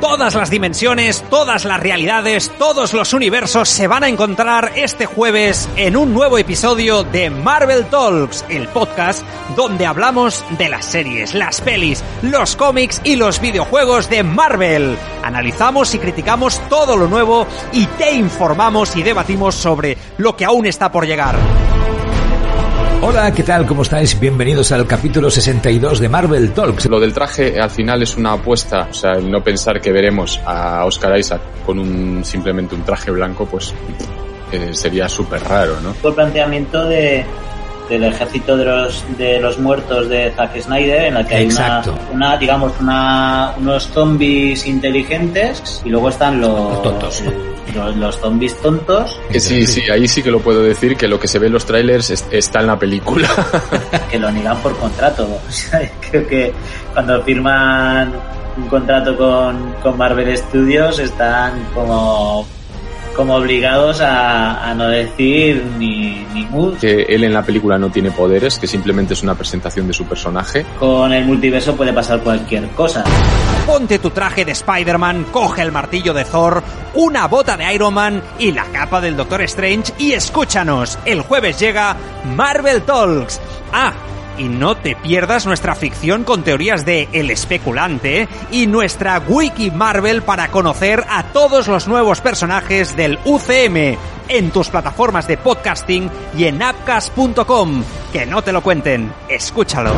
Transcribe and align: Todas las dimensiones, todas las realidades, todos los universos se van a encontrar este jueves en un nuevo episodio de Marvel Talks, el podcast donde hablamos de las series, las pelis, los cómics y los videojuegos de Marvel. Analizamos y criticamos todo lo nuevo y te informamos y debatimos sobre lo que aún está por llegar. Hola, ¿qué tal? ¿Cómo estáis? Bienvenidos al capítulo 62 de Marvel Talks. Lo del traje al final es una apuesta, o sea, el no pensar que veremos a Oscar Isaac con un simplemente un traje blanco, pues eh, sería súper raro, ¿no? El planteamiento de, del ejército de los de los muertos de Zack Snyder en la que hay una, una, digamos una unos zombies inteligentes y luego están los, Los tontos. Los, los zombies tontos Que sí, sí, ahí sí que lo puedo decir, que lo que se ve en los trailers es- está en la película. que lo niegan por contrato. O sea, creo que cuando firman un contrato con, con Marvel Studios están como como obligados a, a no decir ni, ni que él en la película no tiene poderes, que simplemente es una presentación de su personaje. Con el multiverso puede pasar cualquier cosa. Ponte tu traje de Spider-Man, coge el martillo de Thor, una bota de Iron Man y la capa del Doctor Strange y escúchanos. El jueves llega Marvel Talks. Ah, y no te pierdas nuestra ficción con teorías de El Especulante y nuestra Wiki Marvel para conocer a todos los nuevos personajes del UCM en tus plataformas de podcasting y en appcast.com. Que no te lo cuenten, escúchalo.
Todas 0.00 0.34
las 0.36 0.48
dimensiones, 0.48 1.24
todas 1.28 1.64
las 1.64 1.80
realidades, 1.80 2.52
todos 2.56 2.94
los 2.94 3.12
universos 3.12 3.68
se 3.68 3.88
van 3.88 4.04
a 4.04 4.08
encontrar 4.08 4.72
este 4.76 5.06
jueves 5.06 5.68
en 5.76 5.96
un 5.96 6.14
nuevo 6.14 6.38
episodio 6.38 7.02
de 7.02 7.30
Marvel 7.30 7.86
Talks, 7.86 8.44
el 8.48 8.68
podcast 8.68 9.24
donde 9.56 9.86
hablamos 9.86 10.44
de 10.56 10.68
las 10.68 10.84
series, 10.84 11.34
las 11.34 11.60
pelis, 11.60 12.04
los 12.22 12.54
cómics 12.54 13.00
y 13.02 13.16
los 13.16 13.40
videojuegos 13.40 14.08
de 14.08 14.22
Marvel. 14.22 14.96
Analizamos 15.24 15.92
y 15.94 15.98
criticamos 15.98 16.60
todo 16.68 16.96
lo 16.96 17.08
nuevo 17.08 17.46
y 17.72 17.86
te 17.86 18.12
informamos 18.12 18.94
y 18.94 19.02
debatimos 19.02 19.56
sobre 19.56 19.98
lo 20.16 20.36
que 20.36 20.44
aún 20.44 20.66
está 20.66 20.92
por 20.92 21.06
llegar. 21.06 21.36
Hola, 23.00 23.32
¿qué 23.32 23.44
tal? 23.44 23.64
¿Cómo 23.64 23.82
estáis? 23.82 24.18
Bienvenidos 24.18 24.72
al 24.72 24.84
capítulo 24.84 25.30
62 25.30 26.00
de 26.00 26.08
Marvel 26.08 26.52
Talks. 26.52 26.86
Lo 26.86 26.98
del 26.98 27.12
traje 27.12 27.58
al 27.60 27.70
final 27.70 28.02
es 28.02 28.16
una 28.16 28.32
apuesta, 28.32 28.88
o 28.90 28.92
sea, 28.92 29.12
el 29.12 29.30
no 29.30 29.40
pensar 29.40 29.80
que 29.80 29.92
veremos 29.92 30.40
a 30.44 30.84
Oscar 30.84 31.16
Isaac 31.16 31.40
con 31.64 31.78
un 31.78 32.24
simplemente 32.24 32.74
un 32.74 32.82
traje 32.82 33.12
blanco, 33.12 33.46
pues 33.46 33.72
eh, 34.50 34.70
sería 34.72 35.08
súper 35.08 35.44
raro, 35.44 35.80
¿no? 35.80 35.94
El 36.02 36.12
planteamiento 36.12 36.86
de, 36.86 37.24
del 37.88 38.02
ejército 38.02 38.56
de 38.56 38.64
los 38.64 39.04
de 39.16 39.38
los 39.38 39.60
muertos 39.60 40.08
de 40.08 40.32
Zack 40.32 40.60
Snyder 40.60 41.04
en 41.04 41.14
la 41.14 41.24
que 41.24 41.36
hay 41.36 41.46
una, 41.46 41.82
una, 42.12 42.36
digamos 42.36 42.72
una 42.80 43.54
unos 43.58 43.88
zombies 43.88 44.66
inteligentes 44.66 45.82
y 45.84 45.88
luego 45.88 46.08
están 46.08 46.40
los, 46.40 46.72
Los 46.72 46.82
tontos. 46.82 47.22
Los, 47.74 47.96
los 47.96 48.16
zombies 48.18 48.56
tontos 48.60 49.18
Que 49.30 49.40
sí, 49.40 49.66
sí, 49.66 49.82
ahí 49.90 50.06
sí 50.08 50.22
que 50.22 50.30
lo 50.30 50.40
puedo 50.40 50.62
decir, 50.62 50.96
que 50.96 51.08
lo 51.08 51.18
que 51.20 51.28
se 51.28 51.38
ve 51.38 51.46
en 51.48 51.52
los 51.52 51.64
trailers 51.66 52.10
es- 52.10 52.26
está 52.30 52.60
en 52.60 52.66
la 52.68 52.78
película. 52.78 53.28
que 54.10 54.18
lo 54.18 54.30
niegan 54.30 54.56
por 54.58 54.76
contrato. 54.78 55.26
O 55.48 55.52
sea, 55.52 55.90
creo 56.10 56.26
que 56.26 56.52
cuando 56.92 57.22
firman 57.22 58.12
un 58.56 58.66
contrato 58.68 59.16
con, 59.16 59.72
con 59.82 59.96
Marvel 59.96 60.36
Studios 60.36 60.98
están 60.98 61.64
como 61.74 62.46
como 63.18 63.34
obligados 63.34 64.00
a, 64.00 64.70
a 64.70 64.74
no 64.76 64.86
decir 64.86 65.64
ni, 65.76 66.24
ni 66.32 66.46
que 66.80 67.02
él 67.02 67.24
en 67.24 67.32
la 67.32 67.42
película 67.42 67.76
no 67.76 67.90
tiene 67.90 68.12
poderes, 68.12 68.60
que 68.60 68.68
simplemente 68.68 69.14
es 69.14 69.24
una 69.24 69.34
presentación 69.34 69.88
de 69.88 69.92
su 69.92 70.04
personaje. 70.04 70.64
Con 70.78 71.12
el 71.12 71.24
multiverso 71.24 71.74
puede 71.74 71.92
pasar 71.92 72.20
cualquier 72.20 72.68
cosa. 72.68 73.02
Ponte 73.66 73.98
tu 73.98 74.10
traje 74.10 74.44
de 74.44 74.52
Spider-Man, 74.52 75.26
coge 75.32 75.62
el 75.62 75.72
martillo 75.72 76.14
de 76.14 76.24
Thor, 76.26 76.62
una 76.94 77.26
bota 77.26 77.56
de 77.56 77.74
Iron 77.74 77.94
Man 77.94 78.22
y 78.38 78.52
la 78.52 78.66
capa 78.66 79.00
del 79.00 79.16
Doctor 79.16 79.42
Strange 79.42 79.94
y 79.98 80.12
escúchanos. 80.12 80.96
El 81.04 81.22
jueves 81.22 81.58
llega 81.58 81.96
Marvel 82.36 82.82
Talks. 82.82 83.40
Ah, 83.72 83.92
y 84.38 84.44
no 84.44 84.76
te 84.76 84.96
pierdas 84.96 85.46
nuestra 85.46 85.74
ficción 85.74 86.24
con 86.24 86.42
teorías 86.42 86.84
de 86.84 87.08
El 87.12 87.30
Especulante 87.30 88.28
y 88.50 88.66
nuestra 88.66 89.18
Wiki 89.26 89.70
Marvel 89.70 90.22
para 90.22 90.48
conocer 90.48 91.04
a 91.08 91.24
todos 91.24 91.68
los 91.68 91.88
nuevos 91.88 92.20
personajes 92.20 92.96
del 92.96 93.18
UCM 93.24 93.98
en 94.28 94.50
tus 94.50 94.68
plataformas 94.68 95.26
de 95.26 95.36
podcasting 95.36 96.10
y 96.36 96.44
en 96.44 96.62
appcast.com. 96.62 97.82
Que 98.12 98.26
no 98.26 98.42
te 98.42 98.52
lo 98.52 98.62
cuenten, 98.62 99.12
escúchalo. 99.28 99.92